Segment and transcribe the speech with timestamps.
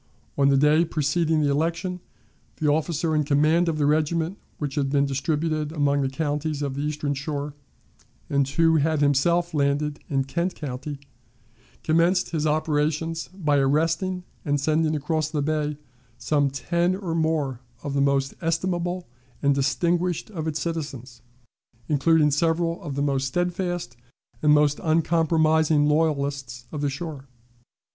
[0.35, 1.99] On the day preceding the election,
[2.55, 6.73] the officer in command of the regiment which had been distributed among the counties of
[6.73, 7.53] the Eastern Shore,
[8.27, 10.97] and who had himself landed in Kent County,
[11.83, 15.77] commenced his operations by arresting and sending across the bay
[16.17, 19.07] some ten or more of the most estimable
[19.43, 21.21] and distinguished of its citizens,
[21.87, 23.95] including several of the most steadfast
[24.41, 27.27] and most uncompromising loyalists of the Shore.